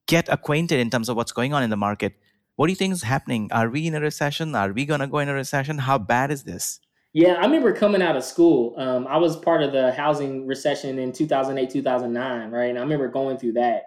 [0.07, 2.17] get acquainted in terms of what's going on in the market.
[2.57, 3.49] What do you think is happening?
[3.51, 4.55] Are we in a recession?
[4.55, 5.79] Are we going to go in a recession?
[5.79, 6.79] How bad is this?
[7.13, 8.75] Yeah, I remember coming out of school.
[8.77, 12.71] Um, I was part of the housing recession in 2008, 2009, right?
[12.71, 13.83] And I remember going through that.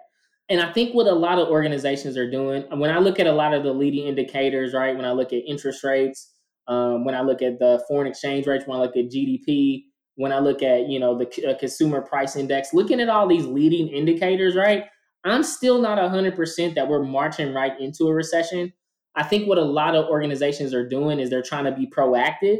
[0.50, 3.32] And I think what a lot of organizations are doing, when I look at a
[3.32, 4.96] lot of the leading indicators, right?
[4.96, 6.32] When I look at interest rates,
[6.68, 9.84] um, when I look at the foreign exchange rates, when I look at GDP,
[10.16, 13.44] when I look at you know the uh, consumer price index, looking at all these
[13.44, 14.84] leading indicators, right?
[15.30, 18.72] I'm still not 100% that we're marching right into a recession.
[19.14, 22.58] I think what a lot of organizations are doing is they're trying to be proactive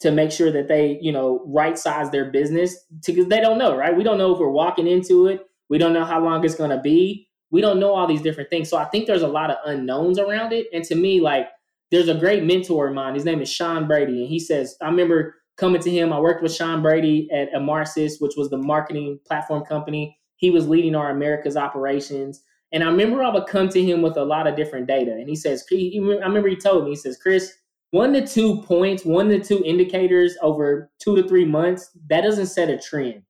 [0.00, 3.76] to make sure that they, you know, right size their business because they don't know,
[3.76, 3.96] right?
[3.96, 5.46] We don't know if we're walking into it.
[5.68, 7.28] We don't know how long it's going to be.
[7.50, 8.68] We don't know all these different things.
[8.68, 10.66] So I think there's a lot of unknowns around it.
[10.72, 11.48] And to me, like,
[11.90, 13.14] there's a great mentor of mine.
[13.14, 14.22] His name is Sean Brady.
[14.22, 16.12] And he says, I remember coming to him.
[16.12, 20.16] I worked with Sean Brady at Emarsys, which was the marketing platform company.
[20.40, 22.42] He was leading our America's operations.
[22.72, 25.12] And I remember I would come to him with a lot of different data.
[25.12, 27.52] And he says, he, I remember he told me, he says, Chris,
[27.90, 32.46] one to two points, one to two indicators over two to three months, that doesn't
[32.46, 33.22] set a trend,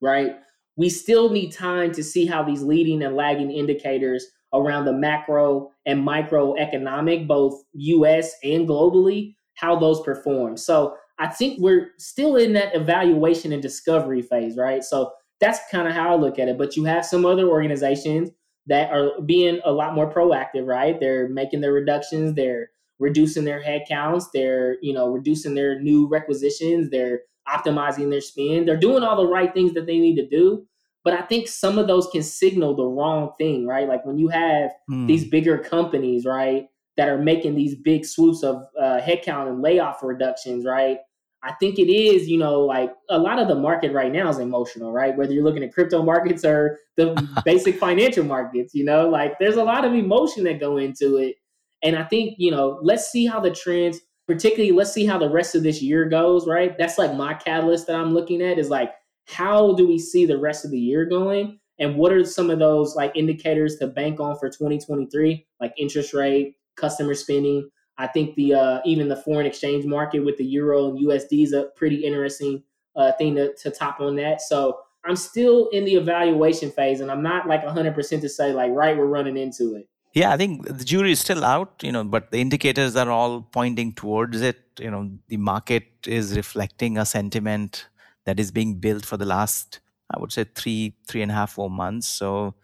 [0.00, 0.36] right?
[0.76, 4.24] We still need time to see how these leading and lagging indicators
[4.54, 10.56] around the macro and microeconomic, both US and globally, how those perform.
[10.56, 14.82] So I think we're still in that evaluation and discovery phase, right?
[14.82, 16.58] So that's kind of how I look at it.
[16.58, 18.30] But you have some other organizations
[18.66, 20.98] that are being a lot more proactive, right?
[21.00, 26.90] They're making their reductions, they're reducing their headcounts, they're, you know, reducing their new requisitions,
[26.90, 30.66] they're optimizing their spend, they're doing all the right things that they need to do.
[31.02, 33.88] But I think some of those can signal the wrong thing, right?
[33.88, 35.06] Like when you have mm.
[35.06, 36.66] these bigger companies, right,
[36.98, 40.98] that are making these big swoops of uh, headcount and layoff reductions, right?
[41.42, 44.38] I think it is, you know, like a lot of the market right now is
[44.38, 45.16] emotional, right?
[45.16, 49.56] Whether you're looking at crypto markets or the basic financial markets, you know, like there's
[49.56, 51.36] a lot of emotion that go into it.
[51.82, 55.30] And I think, you know, let's see how the trends, particularly let's see how the
[55.30, 56.76] rest of this year goes, right?
[56.76, 58.92] That's like my catalyst that I'm looking at is like
[59.26, 61.58] how do we see the rest of the year going?
[61.78, 66.12] And what are some of those like indicators to bank on for 2023, like interest
[66.12, 67.70] rate, customer spending?
[68.00, 71.52] I think the uh, even the foreign exchange market with the euro and USD is
[71.52, 72.62] a pretty interesting
[72.96, 74.40] uh, thing to, to top on that.
[74.40, 78.70] So I'm still in the evaluation phase, and I'm not like 100% to say like
[78.72, 79.86] right we're running into it.
[80.14, 83.42] Yeah, I think the jury is still out, you know, but the indicators are all
[83.42, 84.58] pointing towards it.
[84.78, 87.86] You know, the market is reflecting a sentiment
[88.24, 89.80] that is being built for the last,
[90.12, 92.08] I would say, three, three and a half, four months.
[92.08, 92.54] So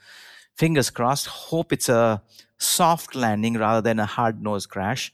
[0.56, 1.26] fingers crossed.
[1.26, 2.22] Hope it's a
[2.58, 5.12] soft landing rather than a hard nose crash.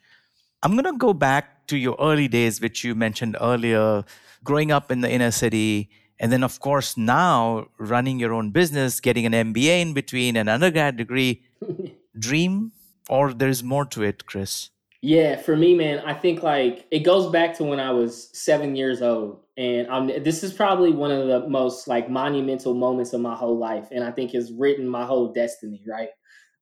[0.62, 4.04] I'm going to go back to your early days, which you mentioned earlier,
[4.44, 5.90] growing up in the inner city.
[6.20, 10.48] And then, of course, now running your own business, getting an MBA in between, an
[10.48, 11.42] undergrad degree.
[12.18, 12.72] Dream,
[13.08, 14.70] or there's more to it, Chris?
[15.00, 18.76] Yeah, for me, man, I think like it goes back to when I was seven
[18.76, 23.20] years old, and I'm, this is probably one of the most like monumental moments of
[23.20, 25.82] my whole life, and I think has written my whole destiny.
[25.88, 26.10] Right,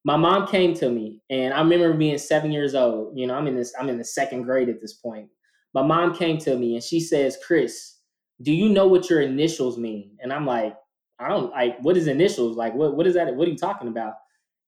[0.03, 3.17] my mom came to me, and I remember being seven years old.
[3.17, 5.29] You know, I'm in this, I'm in the second grade at this point.
[5.73, 7.97] My mom came to me, and she says, "Chris,
[8.41, 10.75] do you know what your initials mean?" And I'm like,
[11.19, 12.57] "I don't like what is initials?
[12.57, 13.35] Like, what what is that?
[13.35, 14.13] What are you talking about?"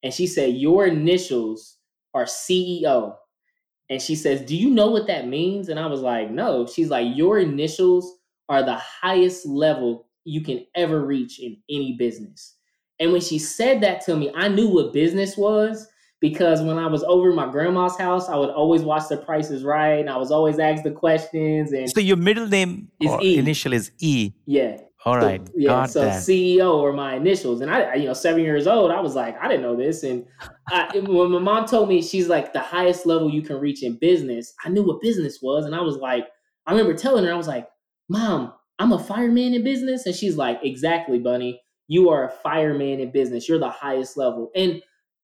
[0.03, 1.77] And she said, "Your initials
[2.13, 3.17] are CEO."
[3.89, 5.69] And she says, Do you know what that means?
[5.69, 6.65] And I was like, No.
[6.65, 8.17] She's like, Your initials
[8.49, 12.55] are the highest level you can ever reach in any business.
[12.99, 15.87] And when she said that to me, I knew what business was
[16.23, 19.99] because when I was over my grandma's house, I would always watch the prices right.
[19.99, 21.73] And I was always asked the questions.
[21.73, 23.37] And so your middle name is e.
[23.37, 24.31] initial is E.
[24.45, 24.77] Yeah.
[25.05, 25.45] All right.
[25.45, 25.69] So, yeah.
[25.69, 26.21] Got so that.
[26.21, 27.59] CEO or my initials.
[27.59, 30.03] And I, you know, seven years old, I was like, I didn't know this.
[30.03, 30.25] And
[30.69, 33.97] I, when my mom told me she's like the highest level you can reach in
[33.97, 35.65] business, I knew what business was.
[35.65, 36.25] And I was like,
[36.65, 37.67] I remember telling her, I was like,
[38.07, 40.05] Mom, I'm a fireman in business.
[40.05, 41.61] And she's like, Exactly, Bunny.
[41.87, 43.47] You are a fireman in business.
[43.47, 44.51] You're the highest level.
[44.55, 44.81] And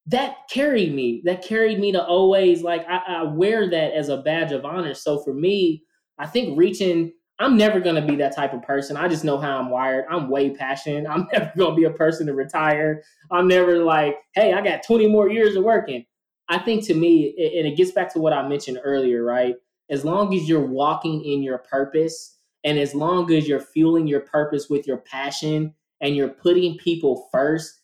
[0.08, 1.22] that carried me.
[1.26, 4.94] That carried me to always like I, I wear that as a badge of honor.
[4.94, 5.84] So for me,
[6.18, 8.98] I think reaching I'm never to be that type of person.
[8.98, 10.06] I just know how I'm wired.
[10.10, 11.08] I'm way passionate.
[11.10, 13.02] I'm never to be a person to retire.
[13.32, 16.06] I'm never like, hey, I got 20 more years of working.
[16.50, 19.56] I think to me, and it gets back to what I mentioned earlier, right?
[19.90, 24.22] As long as you're walking in your purpose and as long as you're fueling your
[24.22, 27.82] purpose with your passion and you're putting people first,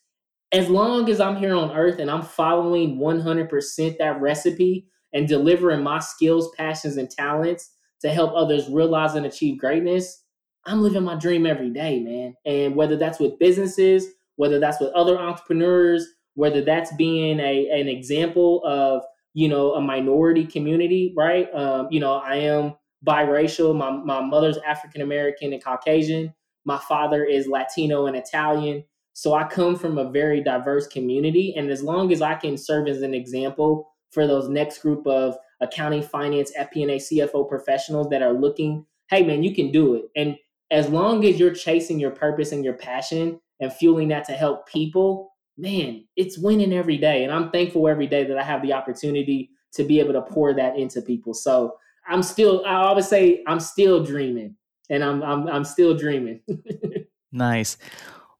[0.51, 5.83] as long as I'm here on earth and I'm following 100% that recipe and delivering
[5.83, 10.23] my skills, passions, and talents to help others realize and achieve greatness,
[10.65, 12.35] I'm living my dream every day, man.
[12.45, 17.87] And whether that's with businesses, whether that's with other entrepreneurs, whether that's being a an
[17.87, 21.53] example of you know a minority community, right?
[21.53, 22.73] Um, you know, I am
[23.05, 23.75] biracial.
[23.75, 26.33] My my mother's African American and Caucasian.
[26.65, 28.83] My father is Latino and Italian.
[29.13, 32.87] So I come from a very diverse community, and as long as I can serve
[32.87, 38.33] as an example for those next group of accounting, finance, FP&A, CFO professionals that are
[38.33, 40.05] looking, hey man, you can do it.
[40.15, 40.35] And
[40.71, 44.67] as long as you're chasing your purpose and your passion and fueling that to help
[44.67, 47.23] people, man, it's winning every day.
[47.23, 50.53] And I'm thankful every day that I have the opportunity to be able to pour
[50.53, 51.33] that into people.
[51.33, 51.75] So
[52.07, 54.55] I'm still, I always say, I'm still dreaming,
[54.89, 56.41] and I'm I'm I'm still dreaming.
[57.31, 57.77] nice.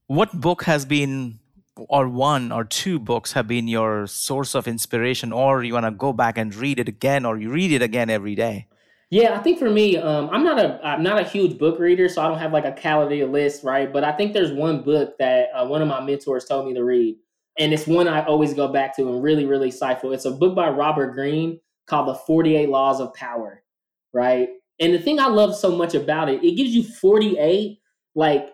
[0.08, 1.39] What book has been,
[1.75, 5.91] or one or two books have been your source of inspiration, or you want to
[5.91, 8.67] go back and read it again, or you read it again every day?
[9.12, 12.10] Yeah, I think for me, um, I'm not a I'm not a huge book reader,
[12.10, 13.91] so I don't have like a calendar list, right?
[13.91, 16.84] But I think there's one book that uh, one of my mentors told me to
[16.84, 17.17] read,
[17.58, 20.13] and it's one I always go back to and really really insightful.
[20.13, 23.63] It's a book by Robert Greene called The 48 Laws of Power,
[24.12, 24.49] right?
[24.79, 27.79] And the thing I love so much about it, it gives you 48
[28.15, 28.49] like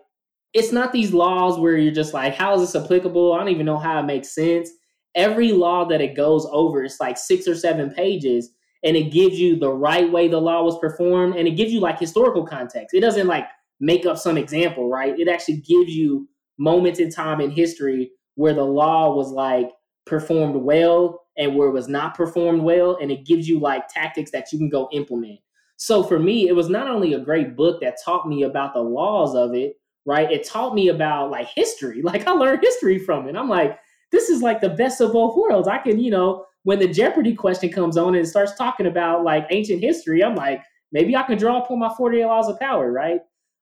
[0.53, 3.33] it's not these laws where you're just like, how is this applicable?
[3.33, 4.69] I don't even know how it makes sense.
[5.15, 8.49] Every law that it goes over, it's like six or seven pages
[8.83, 11.79] and it gives you the right way the law was performed and it gives you
[11.79, 12.93] like historical context.
[12.93, 13.45] It doesn't like
[13.79, 15.17] make up some example, right?
[15.17, 19.69] It actually gives you moments in time in history where the law was like
[20.05, 24.31] performed well and where it was not performed well and it gives you like tactics
[24.31, 25.39] that you can go implement.
[25.81, 28.81] So for me, it was not only a great book that taught me about the
[28.81, 30.31] laws of it, right?
[30.31, 32.01] It taught me about like history.
[32.05, 33.35] Like I learned history from it.
[33.35, 33.79] I'm like,
[34.11, 35.67] this is like the best of both worlds.
[35.67, 39.47] I can, you know, when the Jeopardy question comes on and starts talking about like
[39.49, 43.21] ancient history, I'm like, maybe I can draw upon my 48 laws of power, right?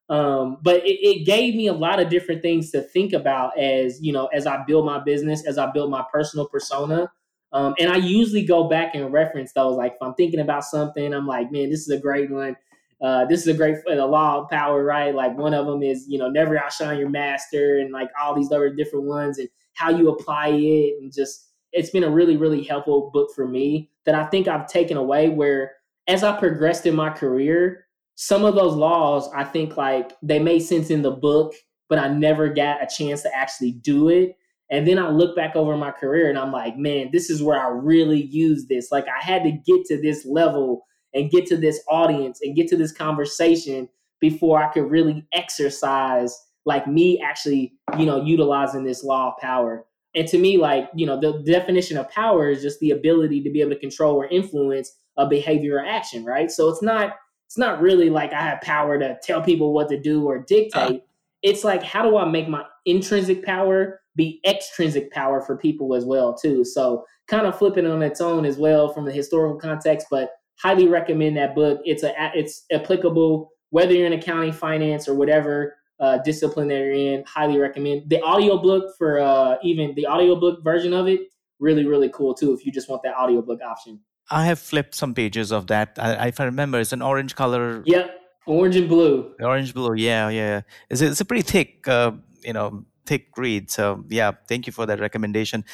[0.10, 4.01] Um, but it, it, gave me a lot of different things to think about as
[4.01, 7.10] you know, as I build my business, as I build my personal persona.
[7.52, 9.76] Um, and I usually go back and reference those.
[9.76, 12.56] Like if I'm thinking about something, I'm like, man, this is a great one.
[13.02, 15.16] Uh, this is a great the law of power, right?
[15.16, 18.52] Like one of them is, you know, never outshine your master, and like all these
[18.52, 22.64] other different ones, and how you apply it, and just it's been a really, really
[22.64, 25.74] helpful book for me that I think I've taken away where
[26.08, 27.86] as I progressed in my career,
[28.16, 31.54] some of those laws, I think like they made sense in the book,
[31.88, 34.36] but I never got a chance to actually do it.
[34.71, 37.60] And then I look back over my career and I'm like, man, this is where
[37.60, 38.91] I really use this.
[38.91, 42.67] Like I had to get to this level and get to this audience and get
[42.69, 49.03] to this conversation before I could really exercise like me actually, you know, utilizing this
[49.03, 49.86] law of power.
[50.15, 53.49] And to me, like, you know, the definition of power is just the ability to
[53.49, 56.51] be able to control or influence a behavior or action, right?
[56.51, 57.13] So it's not
[57.47, 61.01] it's not really like I have power to tell people what to do or dictate.
[61.01, 61.05] Uh,
[61.41, 66.03] it's like how do I make my intrinsic power be extrinsic power for people as
[66.03, 66.65] well too.
[66.65, 70.89] So kind of flipping on its own as well from the historical context, but highly
[70.89, 71.79] recommend that book.
[71.86, 76.91] It's a it's applicable whether you're in accounting, finance, or whatever uh, discipline that you're
[76.91, 77.23] in.
[77.25, 81.21] Highly recommend the audiobook for uh, even the audiobook version of it.
[81.60, 82.53] Really, really cool too.
[82.53, 84.01] If you just want that audiobook option.
[84.29, 85.97] I have flipped some pages of that.
[85.97, 87.84] I, if I remember, it's an orange color.
[87.86, 89.34] Yep, orange and blue.
[89.41, 89.95] Orange blue.
[89.95, 90.61] Yeah, yeah.
[90.89, 92.11] It's, it's a pretty thick, uh,
[92.43, 93.64] you know, thick read.
[93.72, 95.66] So yeah, thank you for that recommendation.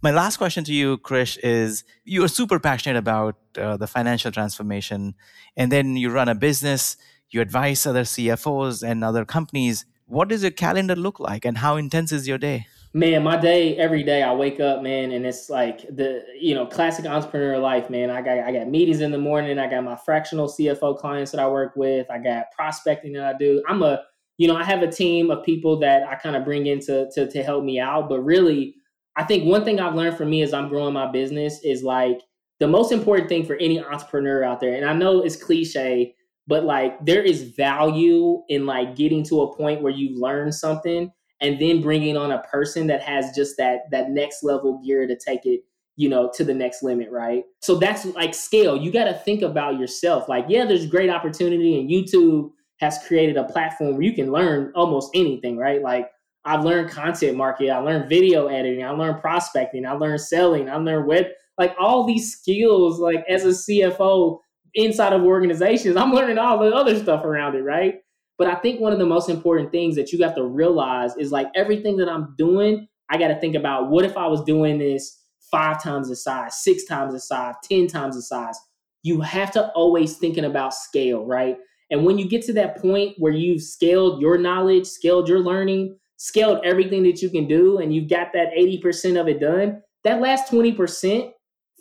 [0.00, 4.30] My last question to you, Chris, is you are super passionate about uh, the financial
[4.32, 5.14] transformation,
[5.56, 6.96] and then you run a business
[7.30, 9.84] you advise other CFOs and other companies.
[10.06, 12.66] What does your calendar look like and how intense is your day?
[12.94, 16.64] Man, my day every day I wake up, man, and it's like the you know
[16.64, 18.08] classic entrepreneur life, man.
[18.08, 19.58] I got I got meetings in the morning.
[19.58, 22.10] I got my fractional CFO clients that I work with.
[22.10, 23.62] I got prospecting that I do.
[23.68, 24.04] I'm a
[24.38, 27.10] you know I have a team of people that I kind of bring in to,
[27.12, 28.08] to to help me out.
[28.08, 28.76] But really,
[29.16, 32.22] I think one thing I've learned from me as I'm growing my business is like
[32.60, 34.74] the most important thing for any entrepreneur out there.
[34.74, 36.14] And I know it's cliche,
[36.46, 41.12] but like there is value in like getting to a point where you learn something
[41.40, 45.16] and then bringing on a person that has just that that next level gear to
[45.16, 45.60] take it
[45.96, 49.42] you know to the next limit right so that's like scale you got to think
[49.42, 52.50] about yourself like yeah there's great opportunity in youtube
[52.80, 56.10] has created a platform where you can learn almost anything right like
[56.44, 60.76] i've learned content marketing i learned video editing i learned prospecting i learned selling i
[60.76, 61.26] learned web
[61.58, 64.38] like all these skills like as a cfo
[64.74, 67.96] inside of organizations i'm learning all the other stuff around it right
[68.38, 71.32] but I think one of the most important things that you have to realize is
[71.32, 74.78] like everything that I'm doing, I got to think about what if I was doing
[74.78, 75.20] this
[75.50, 78.58] five times the size, six times the size, 10 times the size.
[79.02, 81.56] You have to always thinking about scale, right?
[81.90, 85.96] And when you get to that point where you've scaled your knowledge, scaled your learning,
[86.16, 90.20] scaled everything that you can do, and you've got that 80% of it done, that
[90.20, 91.30] last 20%,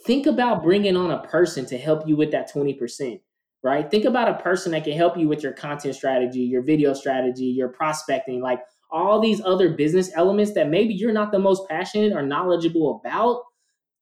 [0.06, 3.20] think about bringing on a person to help you with that 20%
[3.64, 3.90] right?
[3.90, 7.46] Think about a person that can help you with your content strategy, your video strategy,
[7.46, 12.14] your prospecting, like all these other business elements that maybe you're not the most passionate
[12.14, 13.42] or knowledgeable about.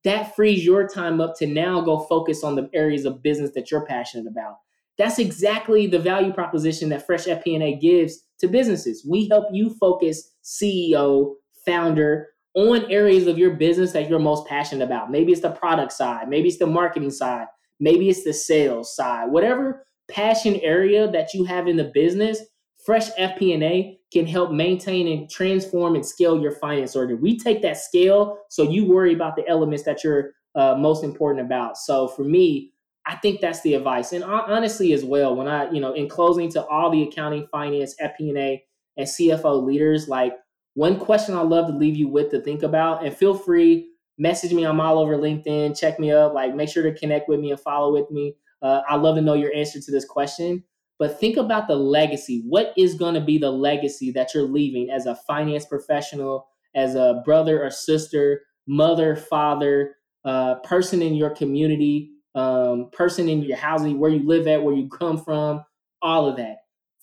[0.03, 3.72] That frees your time up to now go focus on the areas of business that
[3.72, 4.58] you're passionate about.
[4.98, 9.06] That's exactly the value proposition that Fresh FP&A gives to businesses.
[9.10, 11.34] We help you focus CEO,
[11.66, 15.12] founder, on areas of your business that you're most passionate about.
[15.12, 17.48] Maybe it's the product side, maybe it's the marketing side,
[17.80, 22.39] Maybe it's the sales side, whatever passion area that you have in the business.
[22.86, 27.16] Fresh FP&A can help maintain and transform and scale your finance order.
[27.16, 31.46] We take that scale so you worry about the elements that you're uh, most important
[31.46, 31.78] about.
[31.78, 32.72] So for me,
[33.08, 34.14] I think that's the advice.
[34.14, 37.95] And honestly, as well, when I, you know, in closing to all the accounting, finance,
[38.01, 38.64] FP&A,
[38.97, 40.34] and CFO leaders, like
[40.74, 44.53] one question I love to leave you with to think about, and feel free message
[44.53, 44.66] me.
[44.66, 45.78] I'm all over LinkedIn.
[45.78, 46.34] Check me up.
[46.34, 48.36] Like, make sure to connect with me and follow with me.
[48.62, 50.64] Uh, I love to know your answer to this question.
[50.97, 52.43] But think about the legacy.
[52.47, 56.95] What is going to be the legacy that you're leaving as a finance professional, as
[56.95, 63.58] a brother or sister, mother, father, uh, person in your community, um, person in your
[63.58, 65.64] housing, where you live at, where you come from,
[66.02, 66.58] all of that.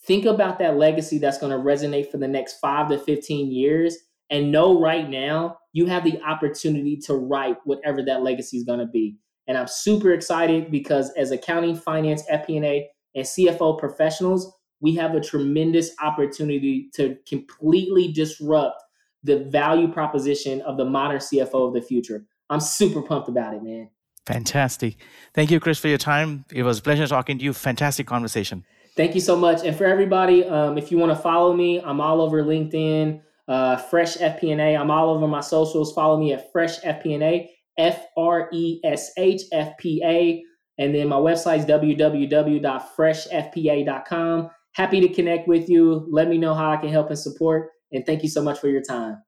[0.05, 3.97] Think about that legacy that's going to resonate for the next five to 15 years
[4.31, 8.81] and know right now you have the opportunity to write whatever that legacy is going
[8.81, 9.17] to be.
[9.47, 15.21] And I'm super excited because as accounting, finance, FP&A, and CFO professionals, we have a
[15.21, 18.83] tremendous opportunity to completely disrupt
[19.23, 22.25] the value proposition of the modern CFO of the future.
[22.51, 23.91] I'm super pumped about it, man.
[24.27, 24.97] Fantastic.
[25.35, 26.45] Thank you, Chris, for your time.
[26.53, 27.53] It was a pleasure talking to you.
[27.53, 28.65] Fantastic conversation.
[28.97, 29.65] Thank you so much.
[29.65, 33.77] And for everybody, um, if you want to follow me, I'm all over LinkedIn uh,
[33.77, 34.77] Fresh FP&A.
[34.77, 35.93] I'm all over my socials.
[35.93, 40.43] Follow me at Fresh FP&A, F R E S H F P A.
[40.79, 44.51] And then my website is www.freshfpa.com.
[44.75, 46.09] Happy to connect with you.
[46.11, 47.69] Let me know how I can help and support.
[47.93, 49.23] And thank you so much for your time.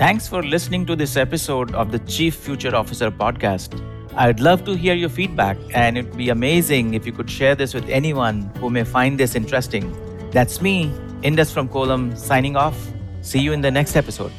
[0.00, 3.78] Thanks for listening to this episode of the Chief Future Officer podcast.
[4.16, 7.74] I'd love to hear your feedback, and it'd be amazing if you could share this
[7.74, 9.94] with anyone who may find this interesting.
[10.30, 10.90] That's me,
[11.22, 12.78] Indus from Quolum signing off.
[13.20, 14.32] See you in the next episode.